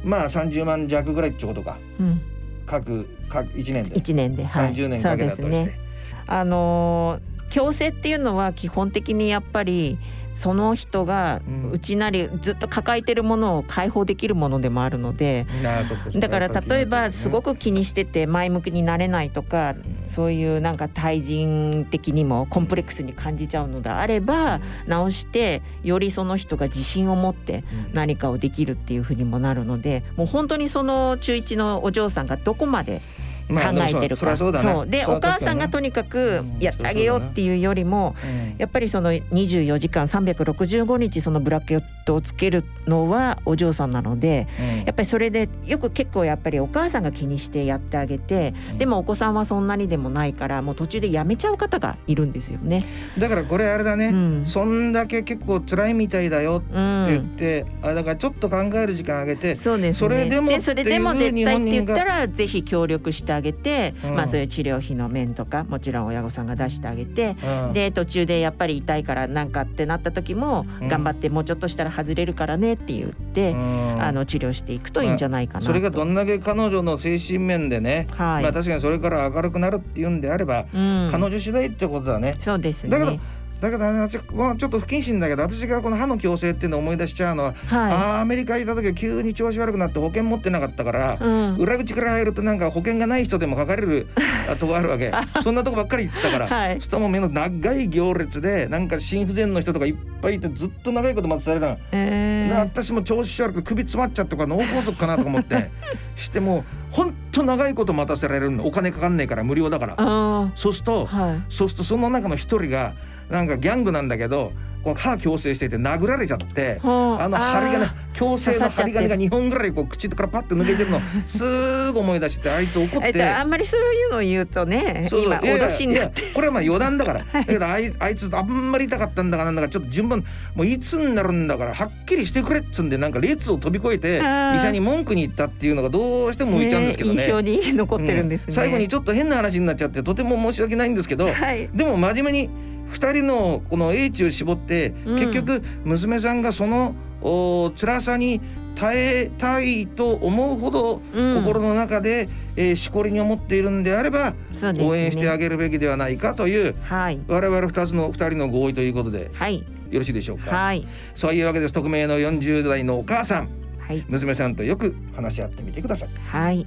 [0.04, 2.22] まあ30万弱ぐらいってことかうん。
[2.66, 5.80] 各各1年で一年で、はい、30年かけたとして、ですね。
[6.28, 9.98] あのー矯正っていうのは基本的にやっぱり
[10.34, 11.72] その人がうん。
[11.72, 16.20] 内なりずっと抱えてるものを解放できるものでもあるので、なあそっかそっか。
[16.20, 19.76] だから例えばすごくく気にしてて前向きになれないとか
[20.08, 27.64] そういうなんか対人的にもコンプレックスに感じちゃうのであれば直してよりその人が自信を持って
[27.94, 33.21] 何かをできるっていうふうにもなるのでもう本当にその中一のお嬢さんがどこまで考
[33.60, 34.88] えてるか、そうだなそう。
[34.88, 38.56] でお母さんがとにかくうんやってあげようっていうよりもうん。
[38.58, 44.86] やっぱりその24時間365日そのブラケットをつけるのはお嬢さんなのでうん。
[44.86, 52.86] やっぱりそれでよく結構やっぱりお母さんが気にしてやってあげてでもお子さんはそんなにでもないからもう途中でやめちゃう方がいるんですよね。
[53.18, 54.46] だからこれあれだね、うん。
[54.46, 57.28] そんだけ結構辛いみたいだよってう言っん。
[57.30, 59.94] て、あだからちょっと考える時間あげてそうですね。
[59.94, 75.66] それでもそれでも絶対って言ったらぜひ協力してあげて、うんまあそういう治療費の面とかもちろん親御さんが出してあげて、うんで途中でやっぱり痛いからなんかってなった時も、うん頑張ってもうちょっとしたら外れるからねって言って、うんあの治療していくといいんじゃないかなと。
[75.68, 82.36] それがどんだけ彼女の精神面でね、はい、まあ確かにそれから明るくなるっていうんであれば、うん、彼女次第ってことだね。
[82.40, 82.90] そうですね。
[82.90, 83.20] だけど
[83.62, 87.92] だけどあのちょまあちょっと不謹慎だけど私がこの歯の矯正っていうのを思い出しちゃうのは、はい。
[87.94, 91.56] あーアメリカにいた時は急に調子悪くなって保険持ってなかったから、うん。
[91.58, 94.08] 裏口から入るとなんか保険がない人でもかかれる
[94.52, 95.12] あとこあるわけ。
[95.44, 96.82] そんなとこばっかり行ってたから、はい。
[96.82, 101.76] しかも目の長い行列でなんか心不全の人とかいっぱいいてずっと長いこと待たされるの。
[101.76, 105.70] でえー私も調子悪くて首詰まっちゃってこれ脳梗塞かなとか思って
[106.18, 108.66] してもほんと長いこと待たせられるの。
[108.66, 109.96] お金かかんねえから無料だから。
[109.98, 111.42] あそうするとーはい。
[111.50, 112.94] そうするとその中の一人が
[113.32, 114.52] なんかギャングなんだけど
[114.84, 116.80] こう歯矯正していて殴られちゃって。
[116.82, 123.14] はあの針金矯正の針金が刺2本ぐらいこう口からパッて抜けてるのすぐ思い出してあいつ怒って。
[123.14, 125.30] とあんまりそういうのを言うとね今そうそう。
[125.30, 126.24] いやいや脅しになって。
[126.34, 130.24] これはまあ余談だから、だけどあいあいつあんまり痛かったんだかなんだかちょっと順番
[130.56, 134.22] もういつになるんだからはっきりしてくれっつんでなんか列を飛び越えて医
[134.60, 137.22] 者に文句に言ったっていうのがどうしても浮いちゃうんですけどね。
[137.22, 138.46] 印象に残ってるんですね。
[138.50, 138.56] うん。
[138.56, 141.70] 最後にちょっと変な話になっちゃってとても申し訳ないんですけど、はい。
[141.74, 145.20] でも真面目に2人のこの英知を絞って、うん。
[145.20, 148.42] 結局娘さんがそのお辛さに
[148.76, 151.36] 耐えたいと思うほどうん。
[151.36, 154.38] 心の中で、えーしこりに思っているんであれば、ね。
[154.80, 157.20] 応援してあげるべきではないかというはい。
[157.28, 159.64] 我々2つの2人の合意ということではい。
[159.92, 160.52] よろしいでしょうか？
[160.52, 160.88] はい。
[161.14, 161.74] そういうわけです。
[161.74, 163.50] 匿名の40代のお母さん
[163.80, 164.06] はい。
[164.08, 166.10] 娘さんとよく話し合ってみてください。
[166.30, 166.66] はい。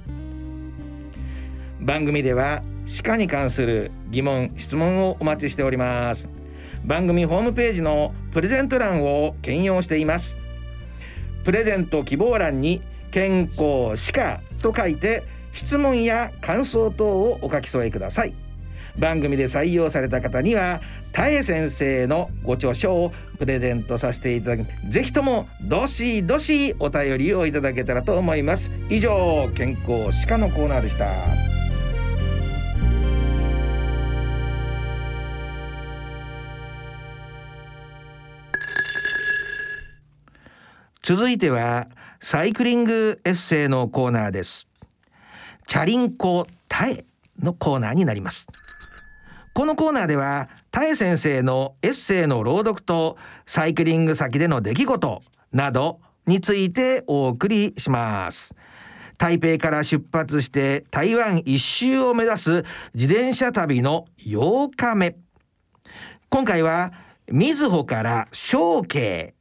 [1.81, 6.29] 番組では歯科に関する疑問質問をお待ちしております。
[6.83, 10.37] 番組ホームページのプレゼント欄を兼用しています。
[11.43, 18.33] プレゼント希望欄に健康歯科と書いて質問や感想等をお書き添えください。
[18.97, 20.79] 番組で採用された方には
[21.11, 28.71] 田江先生のご著書をプレゼントさせていただきぜひともどしどしお便りをいただけたらと思います。
[28.89, 31.64] 以上健康歯科のコーナーでした。
[41.05, 41.87] 続いては
[42.19, 44.67] サイクリングエッセイのコーナーです。
[45.67, 47.05] チャリンコタエ
[47.39, 48.47] のコーナーになります。
[49.53, 58.55] このコーナーではタエ先生のエッセイの朗読とサイクリング先での出来事などについてお送りします。
[59.19, 62.63] 台北から出発して台湾一周を目指す
[62.95, 65.15] 自転車旅の8日目。
[66.29, 66.93] 今回は
[67.27, 69.34] 瑞穂から小慶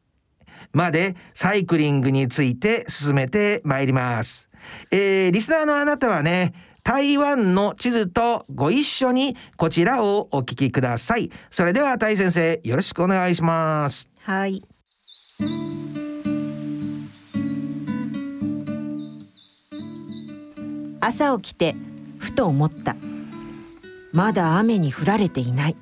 [0.75, 4.51] までサイクリングについて進めてまいります。
[4.91, 11.31] えー、リスナーのあなたはね、台湾の地図とご一緒にこちらをお聞きください。
[11.51, 14.11] それでは大先生、よろしくお願いします。
[14.25, 14.63] はい
[21.07, 21.77] 朝起きて
[22.19, 22.97] ふと思った
[24.11, 25.77] まだ雨に降られていない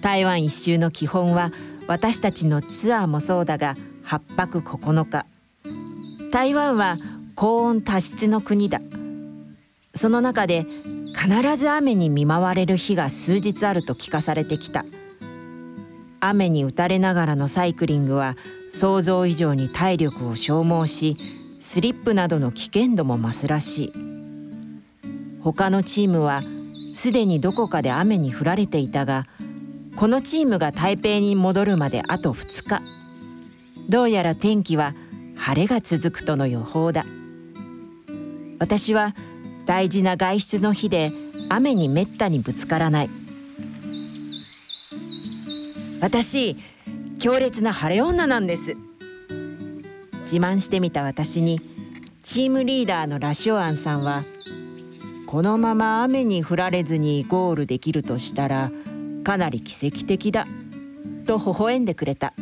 [0.00, 1.52] 台湾一周の基本は
[1.86, 5.26] 私たちのツアーもそうだが8泊9日。
[6.32, 6.96] 台湾は
[7.34, 8.80] 高温多湿の国だ。
[9.94, 10.64] その中で
[11.14, 14.84] 必ず雨に見舞われる日が数日あると聞かされてきた。
[16.20, 18.36] 雨に打たれながらのサイクリングは
[18.70, 21.16] 想像以上に体力を消耗し
[21.58, 23.92] スリップなどの危険度も増すらしい。
[25.42, 26.42] 他のチームは
[26.94, 29.26] すでにどこかで雨に降られていたが
[29.96, 32.80] このチームが台北に戻るまであと2日。
[33.88, 34.94] どうやら天気は
[35.36, 37.06] 晴れが続くとの予報だ。
[38.58, 39.14] 私は
[39.66, 41.12] 大事な外出の日で
[41.48, 43.08] 雨にめったにぶつからない。
[46.00, 46.56] 私
[47.20, 48.76] 強烈な晴れ女なんです。
[50.22, 51.60] 自慢してみた私に
[52.24, 54.24] チームリーダーのラシオアンさんは
[55.26, 58.72] このまま雨に降られずにゴールできるとしたら
[59.24, 60.46] かなり奇跡的だ
[61.26, 62.34] と微笑んでくれた。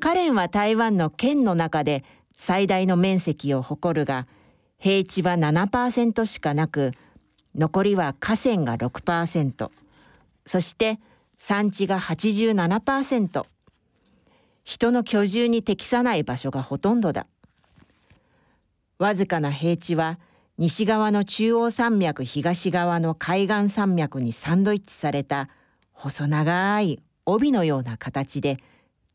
[0.00, 2.04] カレンは台湾の県の中で
[2.36, 4.28] 最大の面積を誇るが
[4.78, 6.92] 平地は7%しかなく
[7.56, 9.70] 残りは河川が6%
[10.44, 11.00] そして
[11.38, 13.44] 山地が87%
[14.62, 17.26] 人の居住に適さない場所がほとんどだ。
[18.98, 20.18] わずかな平地は
[20.58, 25.50] 西側の中央山脈東側の海岸山脈にサンドイッチされた
[25.92, 28.56] 細長い帯のような形で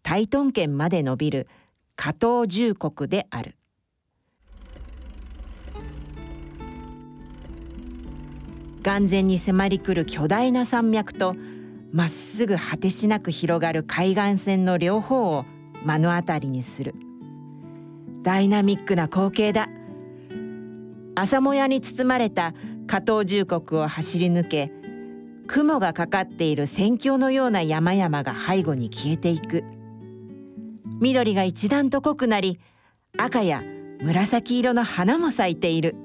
[0.04, 1.48] タイトン県まで伸びる
[1.96, 3.56] 下東重国である。
[8.84, 11.36] 眼前に迫り来る巨大な山脈と
[11.92, 15.46] まっすぐ果てしなく広がる海岸線の両方を
[15.86, 16.96] 目の当たりにする。
[18.24, 19.68] ダイナミックな光景だ。
[21.16, 22.54] 朝もやに包まれた
[22.88, 24.72] 下東重国を走り抜け
[25.48, 29.64] 雲がかかっている戦況のような山々が背後に消えていく。
[31.02, 32.60] 緑が一段と濃くなり
[33.18, 33.64] 赤や
[34.02, 35.96] 紫色の花も咲いている。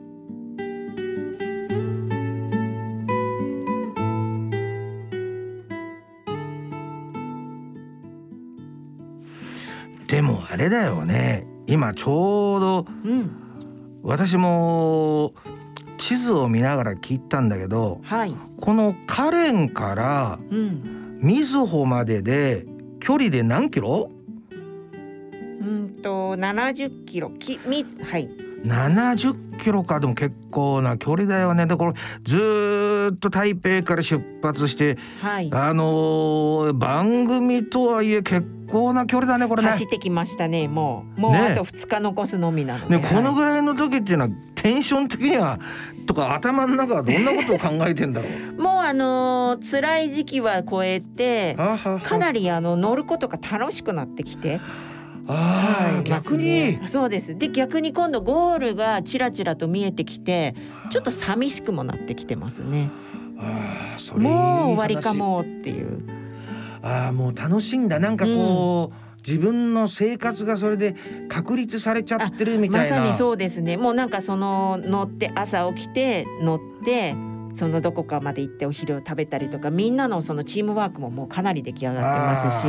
[10.08, 11.55] でもあれだよね。
[11.66, 13.30] 今ちょうどうん。
[14.02, 15.34] 私も
[15.98, 18.36] 地図を見ながら聞いたんだけどはい。
[18.60, 21.18] このカレンからうん。
[21.20, 22.66] みずほまでで
[23.00, 24.10] 距離で何キロ？
[24.52, 27.30] うんと70キロ。
[27.38, 28.28] きみはい。
[28.64, 30.00] 70キロか。
[30.00, 31.66] でも結構な距離だよね。
[31.66, 31.92] でこれ
[32.24, 35.50] ずーっと台北から出発してはい。
[35.52, 39.70] あのー番組とはいえ結構な距離だねこれね。
[39.70, 41.20] 走ってきましたねもう。
[41.20, 41.38] もうね。
[41.38, 45.58] あと2日残すのみなので、ねこのはいぐらいの時っていうのはテンション的には
[46.06, 48.60] とか頭の中はどんなことを考えてんだろう？
[48.60, 54.60] もうあのー辛い時期は超えてかなりあの乗ることが楽しくなってきて、
[55.28, 56.82] あー、はい逆に、ね。
[56.86, 57.36] そうです。
[57.36, 60.54] で逆に今度ゴールがちらちらと見えてきて
[60.90, 62.90] ちょっと寂しくもなってきてますね。
[63.38, 66.02] あーそれもう話終わりかもっていう
[66.86, 67.98] あーもう楽しいんだ。
[67.98, 70.94] なんかこう、自分の生活がそれで
[71.28, 72.96] 確立されちゃってるみまたいな。
[72.98, 73.76] さにそうですね。
[73.76, 77.14] もうなんかその乗って朝起きて乗って
[77.58, 82.02] そのどこかまで行ってお昼を食べたりとかみんなのそのチームワークももうかなり出来上がっ
[82.36, 82.68] てますし。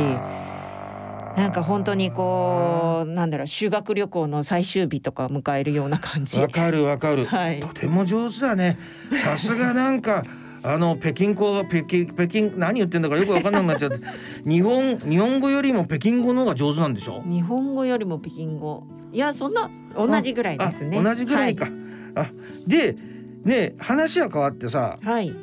[1.36, 6.40] なんか本当にこうなんだろう修学旅行の最終日とかを迎えるような感じ。
[6.40, 7.60] わかるわかる、 はい。
[7.60, 8.76] とても上手だね。
[9.22, 10.24] さすがなんか
[10.62, 13.98] あの北京語が北京北京何言ってんだかよくわかんなくなっちゃって
[14.48, 17.22] 日本日本語よりも北京語の方が上手なんでしょ？
[17.26, 18.84] 日本語よりも北京語。
[19.12, 20.98] いやそんな同じぐらいですね。
[20.98, 21.66] あ同じぐらいか、
[22.14, 22.26] あ
[22.66, 22.96] で
[23.44, 25.34] ね話は変わってさはい、はい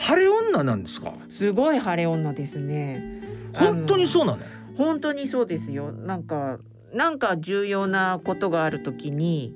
[0.00, 1.12] 晴れ女なんですか？
[1.28, 3.20] すごい晴れ女ですね。
[3.52, 4.38] 本当にそうなの
[4.76, 5.90] 本当にそうですよ。
[5.92, 6.58] なんか
[6.94, 9.54] なんか重要なことがある時に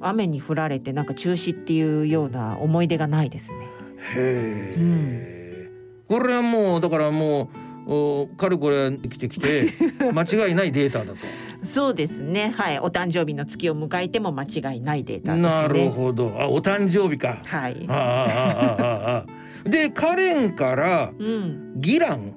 [0.00, 3.58] 雨に降られてなんか中止っていうような思い出がないですね。
[4.16, 5.70] へえ、
[6.08, 7.50] これはもうだからも
[7.86, 9.72] うおかれこれ生きてきて
[10.12, 11.18] 間違いないデータだと。
[11.62, 12.52] そうですね。
[12.56, 12.78] はい。
[12.78, 15.42] お誕生日の月を迎えても間違いないデータですね。
[15.42, 16.34] なるほど。
[16.38, 17.38] あお誕生日か。
[17.44, 17.86] はい。
[17.88, 19.26] ああああ
[19.66, 21.72] あでカレンからうん。
[21.76, 22.34] ギラン。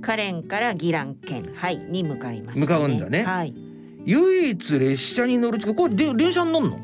[0.00, 1.44] カレンからギラン県。
[1.54, 1.78] はい。
[1.78, 3.22] に向かいました、ね、向かうんだね。
[3.22, 3.67] はい
[4.08, 6.80] 唯一列車に乗る近くこれで電車に乗るの？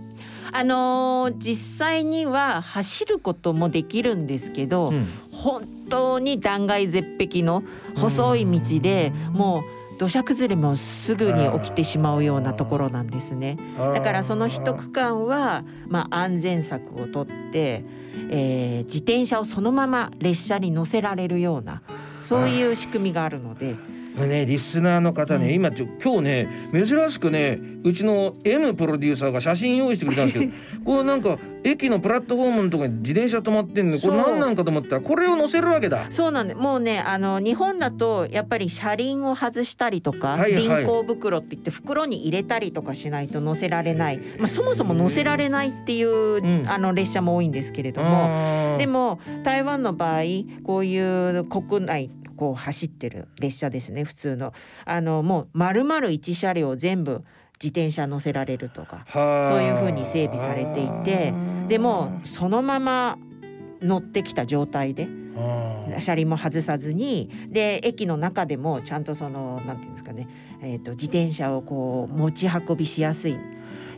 [0.53, 7.63] あのー実際には走ることもできるんですけど、うん本当に断崖絶壁の
[7.97, 13.59] 細い道でもう土砂崩れもすぐに起きてしまうようなところなんですね。
[13.77, 17.85] だからその一区間はまあ安全策をとって、
[18.31, 21.83] えー自転車をそのまま列車に乗せられるような
[22.23, 23.77] そういう仕組みがあるので
[24.23, 30.53] ねリスナーの方ね、今今日ね珍しくねうちの M プロデューサーが写真用意してくれたんですけど
[30.85, 36.07] これなんか駅のプラットフォームのところに自転車止まってんのこれ何なんかと思ったらこれを載せるわけだ。
[36.11, 40.69] そうなんでもうねあの日本だとやっぱり車輪を外したりとか、はいはい。
[40.69, 46.65] 輪行袋って言って袋に入れたりとかしないと乗せられない、まあ、そもそも乗せられないっていう、ん。
[46.69, 50.23] あの列車も多いんですけれども、でも台湾の場合
[50.63, 54.53] こういう国内こう走ってる列車ですね普通の
[54.85, 57.25] あのもう丸々1車両全部
[57.63, 61.33] 自転車乗せられるとかはあそういう風に整備されていて
[61.69, 63.17] でもそのまま
[63.81, 65.09] 乗ってきた状態で
[66.01, 70.29] 車輪も外さずにで駅の中でもちゃんとそのなんていうんですかね、
[70.63, 73.33] えー、と自転車をこう持ち運びしやすい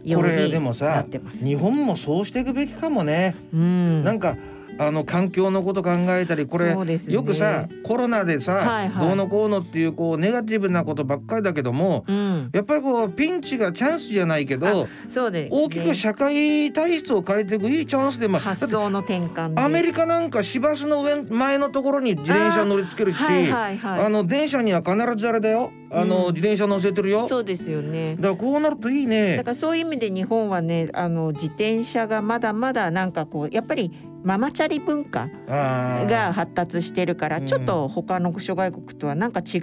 [0.05, 1.45] ようになってます。
[1.45, 3.35] 日本もそうしていくべきかもね。
[3.53, 4.37] うんなんか
[4.79, 6.99] あの環境のこと考えたりこれ、ね。
[7.09, 9.07] よくさコロナでさ、はいはい。
[9.07, 19.61] どうのこうのっていうこうネガティブなことばっかりだけどもうん、やっぱりこうピンチがチャンスじゃないけどそうです、ね、大きく社会体質を変えていくいいチャンスでもある発想の転換で。
[19.61, 24.11] アメリカなんか市バスの上前のところに自転車乗り付けるしあ,、はいはいはい。
[24.11, 25.71] の電車には必ずあれだよ。
[25.91, 26.35] あの、うん。
[26.35, 27.19] 自転車乗せてるよ。
[27.19, 28.17] だかそうですよね。
[28.19, 33.93] らこうなるといいだねからそういう意味で日本はねあの自転車がまだまだなんかこうやっぱり
[34.27, 39.59] ママチャリ文化が発達してるからうんちょっと他の諸外国とはなんか違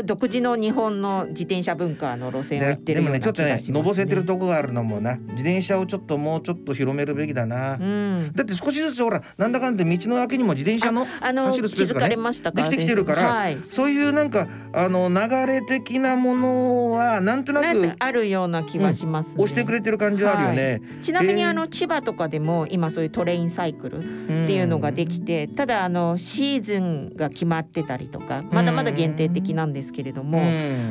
[0.00, 3.78] う独自の日本の自転車文化の路線を行ってででるような気もねちょっとねがしますね。
[3.78, 8.32] のぼせてるとこがあるのもな自転車をちょっともうちょっと広めるべきだな、うん。
[8.34, 12.62] だって少しずつほらなんだかんだ道の脇にも自転車のあの走るスペースがね気づかれましたか？
[12.62, 13.56] できてきてるからはい。
[13.70, 19.34] そういうなんかあの流れ的なものはなんとなくあるような気はしますね。
[19.36, 20.82] 押してくれてる感じはあるよね。
[21.02, 30.40] ちなみにあの千葉とかでも今そういうトレインサイクルっっていうのができて、ただあのシーズンが決まってたりとかまだまだ限定的なんですけれども、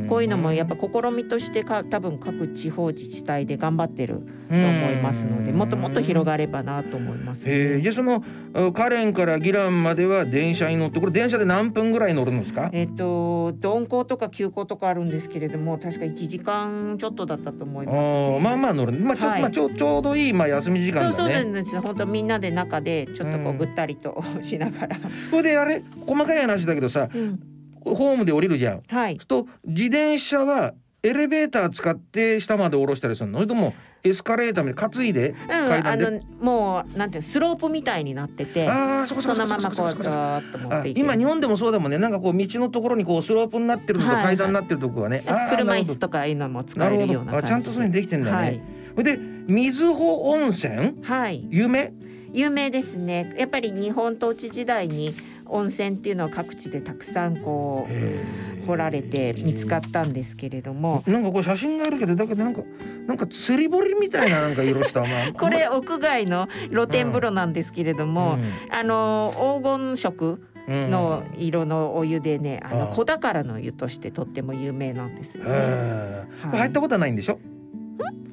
[0.08, 7.82] こういうのもやっぱ試みとしてか多分各地方自治体で頑張ってると思いますのでもっともっと広がればなと思います、へえ。
[7.82, 12.70] じゃあそのあカレンからギランまでは電車に乗ってこれ電車で何分ぐらい乗るんですか？
[12.74, 18.40] えっ、と鈍行とか急行とかあるんですけれども確か1時間ちょっとだったと思います、あねー。
[18.40, 18.94] まあまあ乗る。
[18.94, 19.42] まあちょ,、はい。
[19.42, 21.14] まあ、ちょちょうどいいまあ休み時間だね。
[21.14, 27.40] そうそうなんです本当みんなで中でちょっとこううんぐったりとしながら、それであれ細かい話だけどさうん、
[27.84, 28.82] ホームで降りるじゃん。
[28.88, 29.18] はい。
[29.18, 33.40] と自転車はエレベーター使って下まで下ろしたりするの？
[33.40, 39.90] それともエスカレーターみたいに担いでうん、階段で、あのもうなんていうのスロープみたいになっててああそこそこそのそこそこままこ。
[39.90, 41.98] うそこそこドーッと持あって今日本でもそうだもんね。
[41.98, 44.26] なんかこう道のところにこうスロープになってるのとはいはい。
[44.26, 47.38] 階段になってるとこがね、あー車椅子とかいうのも使えるような感じほど。
[47.38, 48.62] あちゃんとそういうのできてんだね、
[48.96, 51.02] はい、で水穂温泉？
[51.02, 51.94] はい、有名
[52.34, 53.34] 有名ですね。
[53.38, 55.14] やっぱり日本統治時代に
[55.46, 61.04] 温泉っていうのは各地でたくさんこう掘られて見つかったんですけれども。
[61.08, 62.62] なんかこう写真があるけどだけどなんか
[63.08, 68.38] なんか釣り堀みたいななんか色したまあ これ屋外の露天風呂なんですけれども、
[68.70, 75.50] あの黄金色うんの色のお湯でね、あの子宝の湯としてとっても有名なんですよね。
[75.52, 76.58] はい。
[76.60, 77.40] 入ったことはないんでしょ？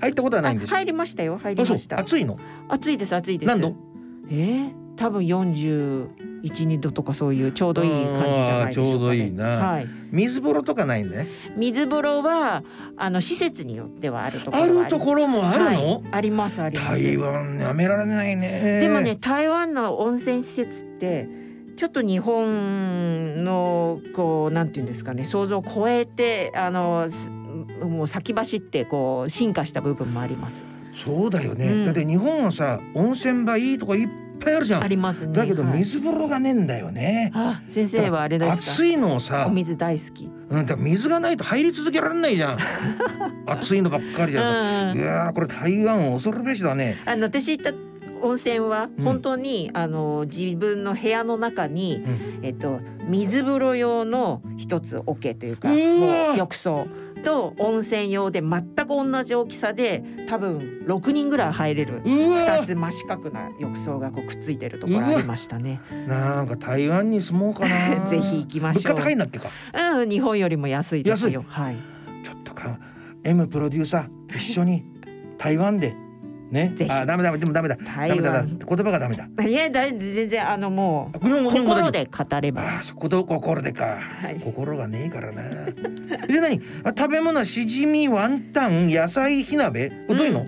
[0.00, 1.38] 入ったことはないんでし入りましたよ。
[1.42, 1.98] 入りました。
[1.98, 2.38] 暑いの？
[2.68, 3.48] 暑いです暑いです。
[3.48, 3.74] 何度？
[4.30, 4.34] え？
[4.34, 6.08] ー、多分四十
[6.42, 8.92] 一二度とかそういうちょうどいい感じじゃないでしょうか、ね。
[8.92, 9.88] ちょうどいいなはい。
[10.10, 12.62] 水風呂とかないね水風呂は
[12.96, 16.88] あの施設によってはあるところあるところもあるの、はいありますあります。
[16.92, 21.28] 台湾やめられないねでもね台湾の温泉施設って
[21.76, 30.64] ちょっと日本のこうなんていうんですかね想像を超えてあのすもう先走ってこう進化した部分もあります。
[31.04, 31.84] そうだよね、うん。
[31.86, 34.08] だって日本はさ温泉場いいとこいっ
[34.40, 34.82] ぱいあるじゃん。
[34.82, 35.32] ありますね。
[35.32, 35.78] だけどはい。
[35.78, 38.54] 水風呂がねえんだよね、あ先生はあれですか。
[38.54, 40.30] 暑いのをさお水大好き。
[40.50, 42.58] うん、だ水がないと入り続けられないじゃん。
[43.46, 46.96] 暑いのばっかりじゃさ、うんいやーこれ台湾恐るべしだね。
[47.06, 47.72] あの私行った
[48.20, 52.08] 温泉はうん本当に、あの自分の部屋の中に、う
[52.42, 56.86] えっと水風呂用の一つ桶というかうもわう浴槽
[57.28, 62.00] と温泉用で全く同じ大きさで多分6人ぐらい入れる。
[62.04, 62.38] うわ。
[62.38, 65.82] 2つ真四角な浴槽がこうくっついてるところありましたね。
[66.06, 67.96] なんか台湾に住もうかな。
[68.08, 68.94] ぜひ行きましょう。
[68.94, 69.50] 物価高いんだっけか？
[69.98, 71.44] うん、日本よりも安いですよ。
[71.46, 71.76] はい。
[72.24, 72.78] ちょっとか
[73.24, 74.84] M プロデューサー一緒に
[75.36, 75.94] 台湾で
[76.50, 76.74] ね。
[76.88, 77.76] あダメダメでもダメだ。
[77.76, 78.22] 台湾。
[78.22, 78.42] ダメだ。
[78.42, 79.28] だ言葉がダメだ。
[79.44, 82.62] いやだ全然あのもう心で語れば。
[82.62, 84.40] ああそこと心でか、はい。
[84.40, 85.42] 心がねえからな。
[86.26, 86.60] で何？
[86.84, 89.90] あ食べ物はしじみワンタン野菜火鍋？
[90.08, 90.46] どういうの、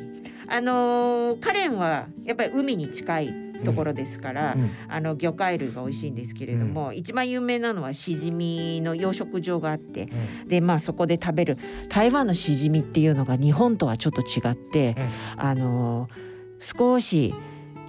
[0.48, 3.34] あのーカレンはやっぱり海に近い
[3.64, 10.08] ところですから、うんあの魚介類が美味しいんですけれども、一番有名なのはしじみの養殖場があって
[10.46, 11.58] でまあそこで食べる
[11.88, 14.96] 台湾のしじみっていうのが日本とはちょっと違って、
[15.36, 16.08] あの
[16.61, 17.34] 少し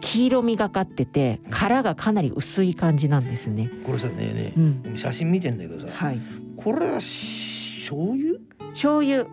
[0.02, 3.70] 黄色みがかってて殻がかなり薄い感じなんですね。
[3.86, 6.20] これさねえね写真見てんだけどさ、はい、
[6.58, 8.40] これはし醤油？
[8.72, 9.28] 醤油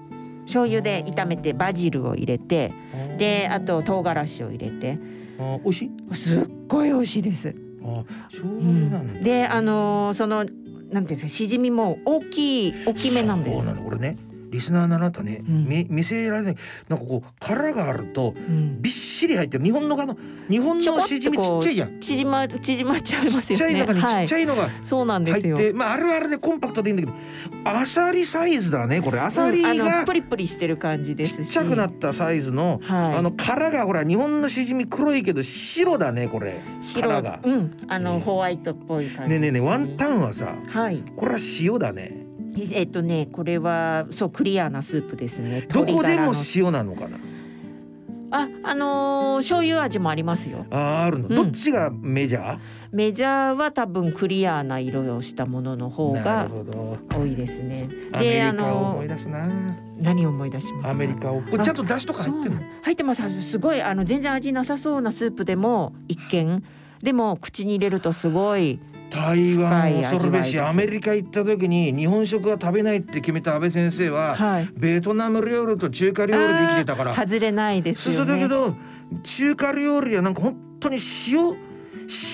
[0.48, 2.72] 醤油で炒めてバジルを入れて
[3.18, 4.98] であと唐辛子を入れて。
[5.40, 6.14] あ美味しい？
[6.16, 7.54] すっごい美味しいです。
[7.84, 10.58] あ醤う油なんだ、ん、であのーそのなんてい
[10.98, 13.58] うんですかしじみも大きい大きめなんです。
[13.58, 13.74] そうな。
[13.74, 14.16] のこれね
[14.50, 15.66] リスナーのあなたね、うん。
[15.66, 16.56] 見見せられない
[16.88, 18.80] なんかこう殻があるとうん。
[18.80, 19.64] びっしり入ってる。
[19.64, 20.16] 日本のあの
[20.48, 22.00] 日本のしじみちっちゃいじゃん。
[22.00, 23.86] 縮ま縮まっちゃいますちっちゃいよね。
[23.86, 25.74] 中にちっちゃい、いのがそうなんで入って、すよ。
[25.74, 27.18] まああるあるでコンパクトでいいんだけ
[27.64, 29.20] どアサリサイズだねこれ。
[29.20, 31.46] アサリがプリプリしてる感じですし。
[31.46, 33.16] ちっちゃくなったサイズの、はい。
[33.16, 36.60] あの殻がほら日本のしじみ黒いけど白だねこれ。
[36.82, 37.40] 白殻が。
[37.42, 37.76] うん。
[37.88, 41.02] あの、ねホワイトっぽい感じ、ねえねえねえワンタンはさはい。
[41.16, 42.27] これは塩だね
[42.72, 45.62] えっとねこれはそうクリアなスープですね。
[45.72, 47.18] どこでも塩なのかな？
[48.30, 50.66] ああのー醤油味もありますよ。
[50.70, 51.34] あーあるの、うん。
[51.34, 52.58] どっちがメジャー？
[52.92, 56.48] メジャーは多分クリアな色をしたものの方なが
[57.14, 57.88] 多いですね。
[58.18, 59.48] であカを思のい出すな。
[59.98, 60.82] 何を思い出します？
[60.84, 61.40] かアメリカを。
[61.42, 63.42] これちゃんと出汁とか入ってる入ってます。
[63.42, 66.62] すごいあの全然味なさそうなスープでも一見。
[67.02, 68.80] でも口に入れるとすごい
[69.10, 74.68] 台湾恐るべしアメリカ行った時に日本食は食べないって決めた安倍先生は、はい。
[74.76, 77.14] ベトナム料理と中華料理で生きてたから。
[77.14, 78.18] 外れないですよね。
[78.18, 78.76] そうだけど
[79.22, 80.98] 中華料理はなんか本当に
[81.28, 81.67] 塩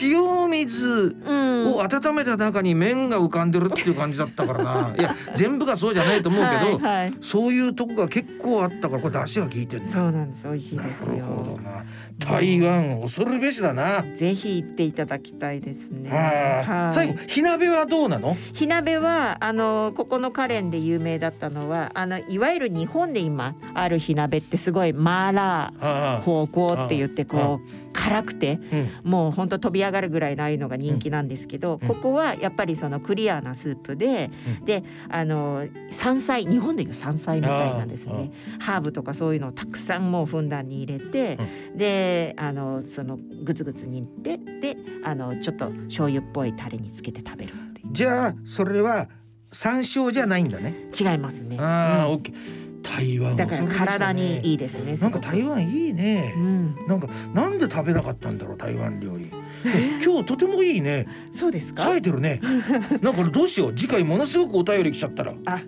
[0.03, 1.73] 塩水うん。
[1.75, 7.15] を温めた中に麺が浮かんでるっていう感じだったからな、 いや全部がそうじゃないと思うけど、はいはい。
[7.21, 10.45] そういうとこが結構あったからこれ出汁が効いてるそうなんです。
[10.47, 11.59] 美味しいですよ。
[11.65, 11.85] な
[12.19, 16.11] 台湾恐るべしだな、ぜひ行っていただきたいですね。
[16.11, 16.93] はあ。
[16.93, 18.37] 最後火鍋はどうなの？
[18.53, 26.23] 火鍋はあのここのカレンで有名だったのはあのいわゆる日本で今ある火鍋ってすごいマーラーはあ。
[26.25, 29.11] 火锅って言ってこう辛くてうん。
[29.11, 31.89] もうほんと飛び上がるぐらいのああいうのが人気なんですけど、うん。
[31.89, 34.65] ここはやっぱりそのクリアなスープで、うん。
[34.67, 38.31] であの山菜日本でいう山菜みたいなんですね。
[38.61, 41.39] ハーブとかそういうのをたくさんもうふんだんに入れて、
[41.75, 49.09] であのそのグツグツ煮てであのちょっと醤油っぽいタレにつけて食べるっていじゃあそれは
[49.51, 50.91] 山椒じゃないんだね。
[50.93, 51.57] う違いますね。
[51.59, 52.13] ああ、うん。
[52.15, 52.65] オッケー。
[52.85, 54.97] 台湾だから体ねにいいですね。
[54.99, 56.35] なんか台湾いいね。
[56.37, 59.31] う、ん、なんかなんで食べなかったんだろう台湾料理
[60.05, 61.07] 今日とてもいいね。
[61.33, 61.83] そうですか？
[61.85, 62.41] 冴えてるね。
[63.03, 63.75] なんかどうしよう。
[63.75, 65.33] 次回ものすごくお便り来ちゃったら。
[65.47, 65.61] あ、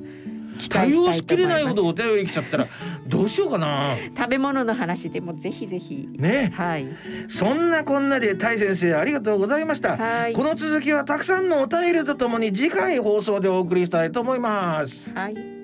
[0.58, 2.66] 期対応待しきれないほどお便り来ちゃったら
[3.06, 3.94] どうしようかな。
[4.16, 6.08] 食べ物の話でもぜひぜひ。
[6.16, 6.52] ね。
[6.56, 6.86] はい。
[7.28, 9.96] そんなこんなでタイ先生ありがとうございました。
[9.96, 10.32] はい。
[10.32, 15.12] この続きはたくさんのお便りとともに次回放送でお送りしたいと思います。
[15.14, 15.55] はい。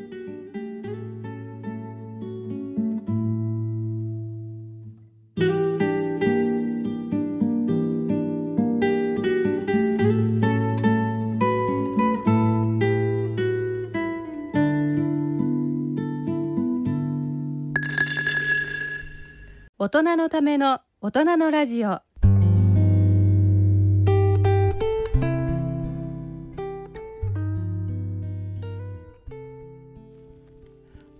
[19.94, 22.00] 人のための大人のラジオ。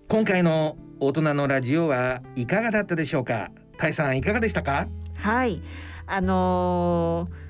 [0.09, 3.51] 今回の大人のラジオはいかがだったでしょうか？
[3.77, 4.89] タイさんいかがでしたか？
[5.17, 5.61] はい。
[6.07, 7.43] あのー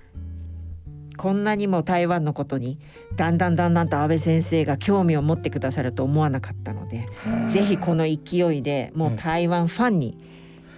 [1.18, 2.80] こんなにも台湾のことに
[3.14, 7.06] だんだんだんだんと安倍先生が興味を持ってくださると思わなかったので、
[7.52, 10.18] ぜひこの勢いでもう台湾ファンに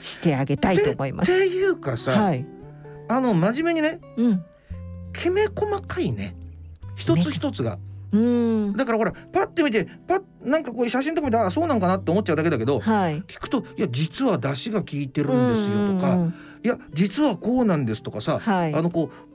[0.00, 1.32] してあげたいと思います。
[1.32, 2.46] っていうかさ、はい。
[3.08, 4.44] あの真面目にねうん。
[5.12, 6.34] きめ細かいね
[6.96, 7.78] 一つ一つが
[8.12, 8.76] うん。
[8.76, 13.22] だからほらパッて見てパッなんかこういう写真とか見てあそうなんかなって思っちゃうだけだけどはい。
[13.22, 16.34] 聞くといや実は出汁が効いてるんですよとか、うんうんうん
[16.64, 19.33] いや実はこうなんですとかさ、はいあのこう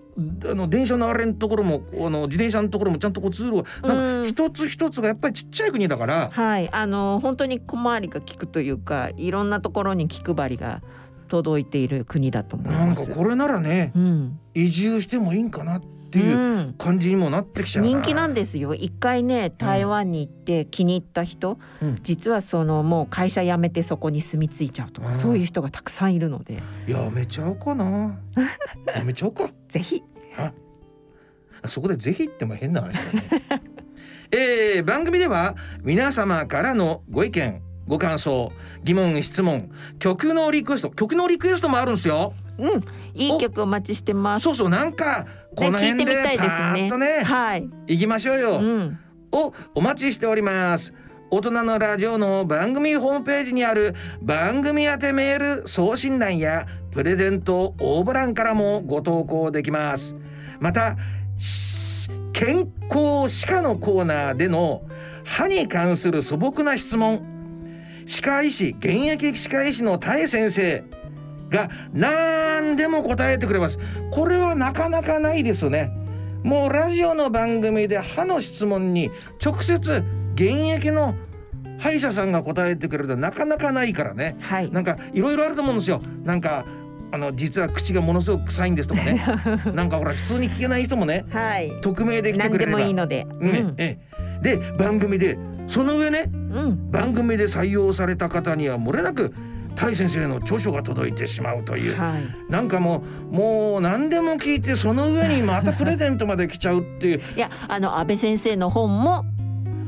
[0.50, 4.24] あの電車のあれのところもあの自転車のところもちゃんとこう通路がなんうん。
[4.24, 10.82] か一つ一つがやっぱりちっちゃい国だから、はい、あの本当に小回りが利くというか、いろんなところに気配りが
[11.28, 13.10] 届いている国だと思いなんます。
[13.10, 16.76] かこれならねうん、移住してもいいんかなっていううん。
[16.78, 17.89] 感じにもなってきちゃうな。
[17.89, 18.74] 人気なんですよ。
[18.74, 21.99] 一回ね台湾に行って気に入った人、うん。
[22.01, 25.16] 実はそのもう会社辞めてそこに住み着いちゃうとか、うん。
[25.16, 28.18] そういう人がたくさんいるので、やめちゃおうかな。
[28.95, 29.49] やめちゃおうか。
[29.68, 30.01] ぜひ。
[30.38, 30.51] あ。
[31.68, 33.30] そこでぜひっても変な話だね。
[34.32, 38.51] えー、番組では皆様からのご意見ご感想
[38.84, 42.34] 疑問質問曲のリクエスト曲のリクエストもあるんですよ。
[42.60, 42.82] うん、
[43.14, 44.43] いい曲お待ちしてます。
[44.43, 46.82] そうそうなんかこの辺でパーね。
[46.88, 47.70] ッとねはい。
[47.88, 48.99] 行きましょうよ、うん。
[49.32, 50.93] をお待ちしております
[51.32, 60.16] 大人のラジオの番組ホームページにある番組宛てメール送信欄やプレゼント応募欄からもご投稿できます
[60.60, 60.97] また
[61.38, 64.82] し健康歯科のコーナーでの
[65.24, 67.24] 歯に関する素朴な質問
[68.07, 70.84] 歯科医師現役歯科医師の田江先生
[71.50, 73.80] が何でも答えてくれます
[74.12, 75.91] これはなかなかないですよね
[76.43, 79.12] もうラジオの番組で歯の質問に
[79.43, 80.04] 直接
[80.36, 81.16] 現役の
[81.80, 84.72] 歯医者さんが答えてくれるとなかなかないからねはい。
[84.72, 86.66] なんかいろいろあると思うんですよなんか
[87.12, 89.22] あの実は口がものすごく臭いんですとかね
[89.74, 91.72] なんかほら普通に聞けない人もねはい。
[91.82, 93.26] 匿名で来てくれればもいいので。
[93.39, 93.74] ううんん。
[93.78, 95.38] ええで番組で
[95.68, 96.91] その上ねうん。
[96.91, 99.34] 番組で採用された方には漏れなく
[99.80, 101.96] タイ先生の著書が届いてしまうという。
[101.96, 102.52] はい。
[102.52, 103.02] なんかも
[103.32, 107.22] うもう何でも聞いてその上にまたプレゼントまで来ちゃうっていう。
[107.38, 109.24] いやあの安倍先生の本も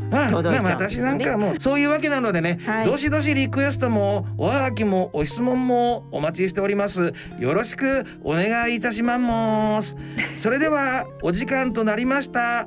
[0.09, 0.61] あ届いちゃう。
[0.61, 2.85] んまあ私なんかもうそういうわけなのでね、はい。
[2.85, 7.13] どしどしリクエストもおはがきもお質問もお待ちしております。
[7.37, 9.97] よろしくお願いいたします。
[10.39, 12.65] それでは お時間となりました。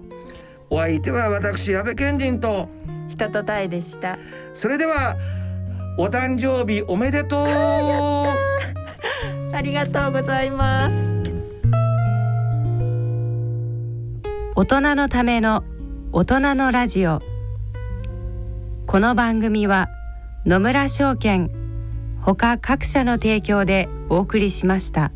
[0.68, 2.68] お相手は私安倍賢人と
[3.09, 4.18] 人とたえでした。
[4.53, 5.16] それでは
[5.97, 7.47] お誕生日おめでとう
[9.55, 10.97] ありがとうございます。
[14.57, 15.62] 大人のための
[16.12, 17.20] 大人のラジオ
[18.86, 19.88] この番組は
[20.47, 21.51] 野村証券
[22.20, 25.12] ほか各社の提供でお送りしました。